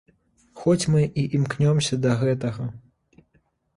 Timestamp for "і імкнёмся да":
1.23-2.17